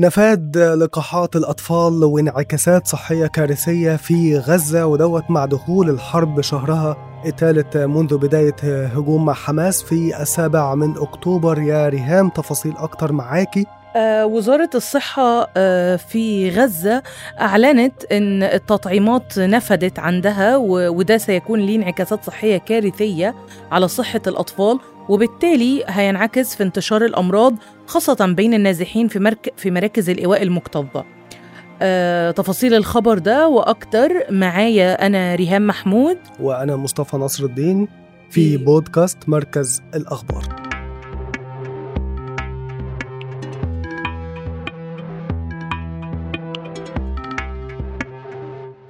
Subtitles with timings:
[0.00, 8.18] نفاد لقاحات الأطفال وانعكاسات صحية كارثية في غزة ودوت مع دخول الحرب شهرها الثالث منذ
[8.18, 11.58] بداية هجوم حماس في السابع من أكتوبر.
[11.58, 13.66] يا ريهام تفاصيل أكتر معاكي.
[13.96, 17.02] آه وزارة الصحة آه في غزة
[17.40, 23.34] أعلنت أن التطعيمات نفدت عندها وده سيكون ليه انعكاسات صحية كارثية
[23.72, 24.78] على صحة الأطفال.
[25.10, 27.54] وبالتالي هينعكس في انتشار الأمراض
[27.86, 31.04] خاصة بين النازحين في, مرك في مراكز الإيواء المكتظة.
[31.82, 36.18] آه تفاصيل الخبر ده وأكتر معايا أنا ريهام محمود.
[36.40, 37.88] وأنا مصطفى نصر الدين
[38.30, 40.70] في بودكاست مركز الأخبار.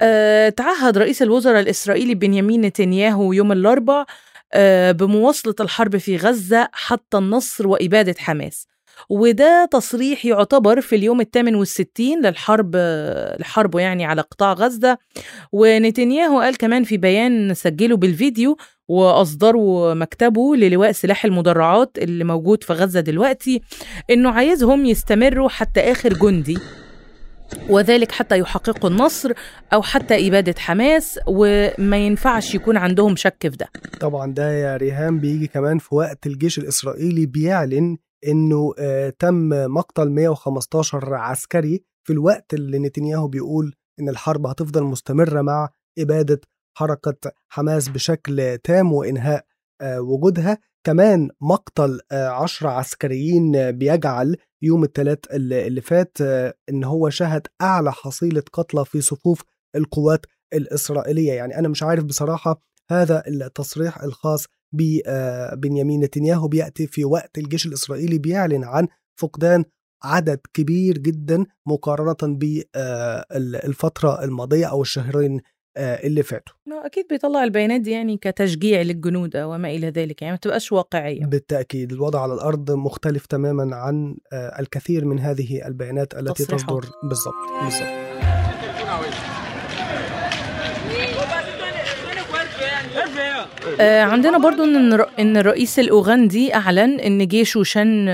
[0.01, 4.05] أه تعهد رئيس الوزراء الإسرائيلي بنيامين نتنياهو يوم الأربعاء أه
[4.91, 8.67] بمواصلة الحرب في غزة حتى النصر وإبادة حماس.
[9.09, 12.75] وده تصريح يعتبر في اليوم الثامن والستين للحرب
[13.39, 14.97] لحربه يعني على قطاع غزة.
[15.51, 18.57] ونتنياهو قال كمان في بيان سجله بالفيديو
[18.87, 23.61] وأصدره مكتبه للواء سلاح المدرعات اللي موجود في غزة دلوقتي
[24.09, 26.57] إنه عايزهم يستمروا حتى آخر جندي.
[27.69, 29.31] وذلك حتى يحققوا النصر
[29.73, 33.67] أو حتى إبادة حماس وما ينفعش يكون عندهم شك في ده.
[33.99, 40.09] طبعا ده يا ريهام بيجي كمان في وقت الجيش الإسرائيلي بيعلن إنه آه تم مقتل
[40.09, 46.41] 115 عسكري في الوقت اللي نتنياهو بيقول إن الحرب هتفضل مستمرة مع إبادة
[46.77, 49.45] حركة حماس بشكل تام وإنهاء
[49.81, 56.17] آه وجودها كمان مقتل عشرة عسكريين بيجعل يوم الثلاث اللي فات
[56.69, 59.41] إن هو شهد أعلى حصيلة قتلى في صفوف
[59.75, 61.33] القوات الإسرائيلية.
[61.33, 68.17] يعني أنا مش عارف بصراحة هذا التصريح الخاص ببنيامين نتنياهو بيأتي في وقت الجيش الإسرائيلي
[68.17, 68.87] بيعلن عن
[69.19, 69.65] فقدان
[70.03, 75.41] عدد كبير جدا مقارنة بالفترة الماضية أو الشهرين
[75.77, 76.55] اللي فاتوا.
[76.85, 81.25] أكيد بيطلع البيانات دي يعني كتشجيع للجنود وما إلى ذلك يعني ما تبقاش واقعية.
[81.25, 86.45] بالتأكيد الوضع على الأرض مختلف تماما عن الكثير من هذه البيانات التي.
[86.45, 86.85] تصدر.
[87.03, 87.87] بالضبط بالضبط.
[93.79, 98.05] آه عندنا برضو إن إن الرئيس الأوغندي أعلن إن جيشه شن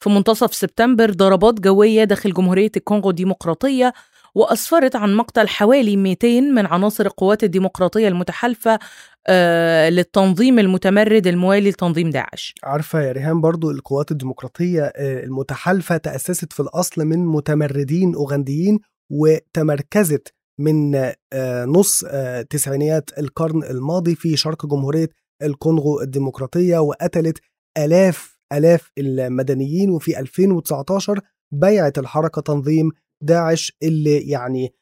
[0.00, 3.92] في منتصف سبتمبر ضربات جوية داخل جمهورية الكونغو الديمقراطية
[4.36, 8.78] وأسفرت عن مقتل حوالي 200 من عناصر القوات الديمقراطية المتحالفة
[9.26, 12.54] آه للتنظيم المتمرد الموالي لتنظيم داعش.
[12.64, 18.78] عارفة يا ريهام برضو القوات الديمقراطية آه المتحالفة تأسست في الأصل من متمردين أوغنديين
[19.12, 20.94] وتمركزت من
[21.32, 22.04] آه نص
[22.50, 25.08] تسعينيات القرن الماضي في شرق جمهورية
[25.42, 27.38] الكونغو الديمقراطية وقتلت
[27.78, 31.20] آلاف آلاف المدنيين وفي 2019
[31.52, 32.90] بيعت الحركة تنظيم
[33.22, 34.74] داعش اللي يعني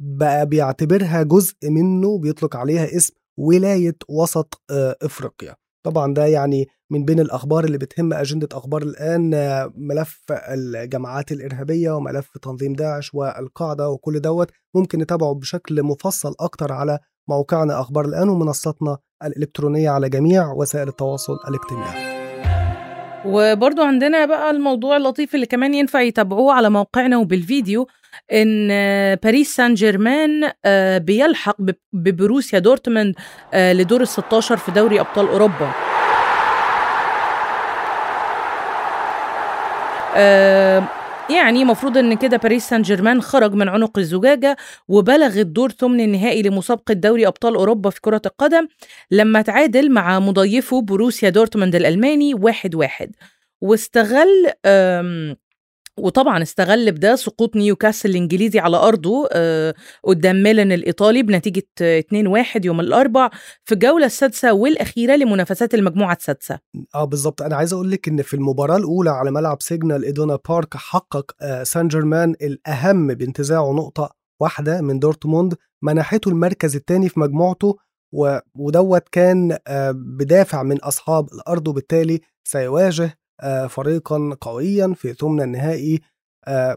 [0.00, 4.62] بقى بيعتبرها جزء منه بيطلق عليها اسم ولاية وسط
[5.02, 5.56] إفريقيا.
[5.86, 9.30] طبعا ده يعني من بين الأخبار اللي بتهم أجندة أخبار الآن
[9.76, 14.50] ملف الجماعات الإرهابية وملف تنظيم داعش والقاعدة وكل دوت.
[14.74, 21.36] ممكن نتابعه بشكل مفصل أكتر على موقعنا أخبار الآن ومنصتنا الإلكترونية على جميع وسائل التواصل
[21.48, 22.07] الاجتماعي.
[23.24, 27.88] وبرضو عندنا بقى الموضوع اللطيف اللي كمان ينفع يتابعوه على موقعنا وبالفيديو
[28.32, 28.68] إن
[29.22, 30.50] باريس سان جيرمان
[30.98, 31.56] بيلحق
[31.92, 33.14] ببروسيا دورتموند
[33.54, 35.72] لدور ال 16 في دوري أبطال أوروبا.
[41.30, 44.56] يعني مفروض إن كده باريس سان جيرمان خرج من عنق الزجاجة
[44.88, 48.68] وبلغ الدور ثمن النهائي لمسابقة دوري أبطال أوروبا في كرة القدم
[49.10, 53.10] لما تعادل مع مضيفه بروسيا دورتموند الألماني واحد واحد.
[53.60, 54.52] واستغل
[55.98, 62.80] وطبعا استغل بده سقوط نيوكاسل الإنجليزي على أرضه آه قدام ميلان الإيطالي بنتيجة 2-1 يوم
[62.80, 63.30] الأربع
[63.64, 66.58] في الجوله السادسة والأخيرة لمنافسات المجموعة السادسة.
[66.94, 70.76] آه بالظبط أنا عايز أقول لك إن في المباراة الأولى على ملعب سيجنال إيدونا بارك
[70.76, 74.10] حقق آه سان جيرمان الأهم بانتزاعه نقطة
[74.40, 77.76] واحدة من دورتموند منحته المركز الثاني في مجموعته
[78.54, 83.18] ودوت كان آه بدافع من أصحاب الأرض وبالتالي سيواجه
[83.68, 86.00] فريقا قويا في ثمن النهائي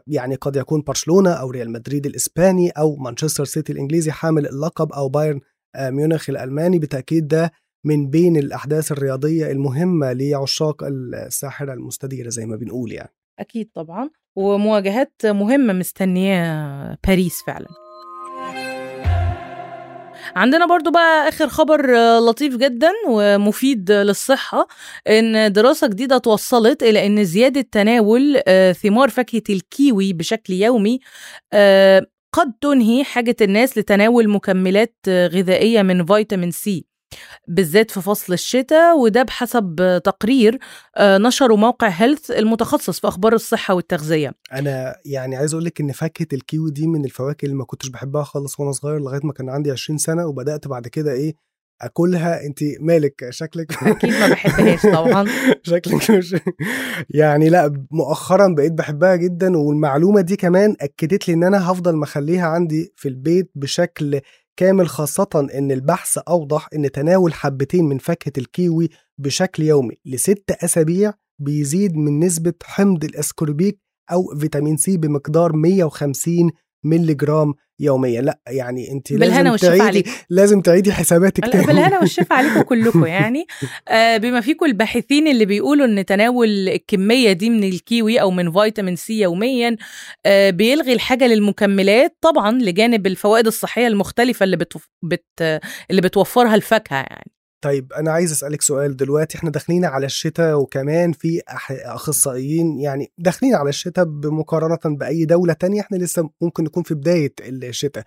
[0.06, 5.08] يعني قد يكون برشلونة أو ريال مدريد الإسباني أو مانشستر سيتي الإنجليزي حامل اللقب أو
[5.08, 5.40] بايرن
[5.78, 6.78] ميونخ الألماني.
[6.78, 7.52] بالتأكيد ده
[7.84, 13.14] من بين الأحداث الرياضية المهمة لعشاق الساحرة المستديرة زي ما بنقول يعني.
[13.38, 16.44] أكيد طبعا ومواجهات مهمة مستنية
[17.06, 17.68] باريس فعلا.
[20.36, 24.68] عندنا برضو بقى آخر خبر آه، لطيف جدا ومفيد للصحة
[25.08, 31.00] إن دراسة جديدة توصلت إلى إن زيادة تناول آه، ثمار فاكهة الكيوي بشكل يومي
[31.52, 36.91] آه، قد تنهي حاجة الناس لتناول مكملات غذائية من فيتامين سي.
[37.48, 40.58] بالذات في فصل الشتاء وده بحسب تقرير
[40.96, 44.32] آه، نشره موقع هيلث المتخصص في أخبار الصحة والتغذية.
[44.52, 48.22] أنا يعني عايز أقول لك إن فاكهة الكيوي دي من الفواكه اللي ما كنتش بحبها
[48.22, 51.34] خالص وأنا صغير لغاية ما كان عندي 20 سنة وبدأت بعد كده إيه
[51.82, 52.46] أكلها.
[52.46, 55.26] أنت مالك؟ شكلك أكيد ما بحبهاش طبعا.
[55.62, 56.36] شكلك مش
[57.20, 62.46] يعني لأ مؤخرا بقيت بحبها جدا والمعلومة دي كمان أكدت لي إن أنا هفضل مخليها
[62.46, 64.20] عندي في البيت بشكل
[64.56, 68.88] كامل خاصة إن البحث أوضح إن تناول حبتين من فاكهة الكيوي
[69.18, 73.78] بشكل يومي لست أسابيع بيزيد من نسبة حمض الأسكوربيك
[74.12, 76.50] أو فيتامين سي بمقدار 150
[76.84, 78.20] مللي جرام يوميا.
[78.20, 80.10] لا يعني انت بالهنا لازم تعيدي عليكم.
[80.30, 81.66] لازم تعيدي حساباتك تاني.
[81.66, 83.46] بالهنا والشفا عليكم كلكم يعني.
[83.88, 88.96] آه، بما فيكم الباحثين اللي بيقولوا إن تناول الكمية دي من الكيوي أو من فيتامين
[88.96, 89.76] سي يوميا
[90.26, 94.88] آه، بيلغي الحاجة للمكملات طبعا لجانب الفوائد الصحية المختلفة اللي بتوف...
[95.02, 95.60] بت...
[95.90, 97.32] اللي بتوفرها الفاكهة يعني.
[97.62, 99.38] طيب أنا عايز أسألك سؤال دلوقتي.
[99.38, 105.80] إحنا داخلين على الشتاء وكمان في أخصائيين يعني داخلين على الشتاء بمقارنة بأي دولة تانية.
[105.80, 108.04] إحنا لسه ممكن نكون في بداية الشتاء.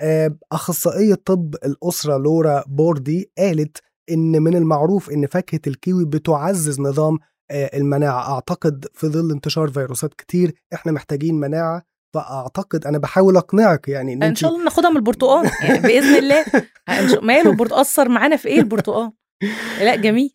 [0.00, 7.18] آه، أخصائية طب الأسرة لورا بوردي قالت إن من المعروف إن فاكهة الكيوي بتعزز نظام
[7.50, 8.34] آه، المناعة.
[8.34, 11.82] أعتقد في ظل انتشار فيروسات كتير إحنا محتاجين مناعة
[12.16, 16.44] فأعتقد أنا بحاول أقنعك يعني إن, أنت شاء الله ناخدها من البرتقال يعني بإذن الله
[16.88, 19.12] إن ماله البرتقال أثر معانا في إيه البرتقال؟
[19.80, 20.32] لا جميل.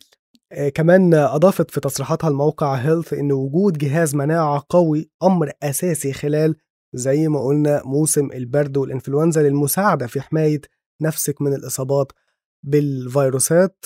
[0.52, 6.56] آه، كمان أضافت في تصريحاتها الموقع هيلث إن وجود جهاز مناعة قوي أمر أساسي خلال
[6.94, 10.60] زي ما قلنا موسم البرد والإنفلونزا للمساعدة في حماية
[11.02, 12.12] نفسك من الإصابات
[12.66, 13.84] بالفيروسات.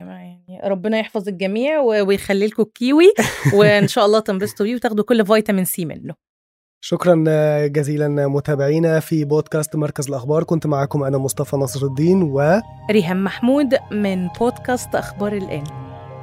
[0.00, 3.12] يعني ربنا يحفظ الجميع ويخلي لكم الكيوي
[3.54, 6.14] وإن شاء الله تنبسطوا بيه وتاخدوا كل فيتامين سي منه.
[6.82, 7.24] شكرا
[7.66, 10.44] جزيلا متابعينا في بودكاست مركز الأخبار.
[10.44, 12.36] كنت معكم أنا مصطفى نصر الدين
[12.90, 15.64] ريهام محمود من بودكاست أخبار الآن.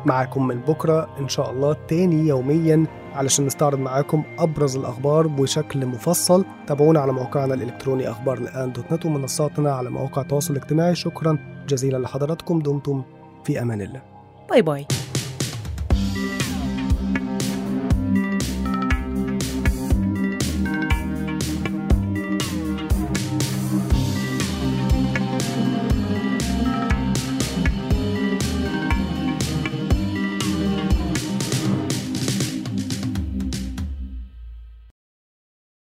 [0.06, 6.46] ومعكم من بكرة إن شاء الله تاني يوميا علشان نستعرض معاكم أبرز الأخبار بشكل مفصل.
[6.68, 10.96] تابعونا على موقعنا الإلكتروني أخبار الآن dot net ومنصاتنا على مواقع التواصل الاجتماعي.
[10.96, 11.38] شكرا
[11.68, 12.60] جزيلا لحضراتكم.
[12.60, 13.04] دمتم
[13.44, 14.02] في أمان الله.
[14.50, 14.86] باي باي.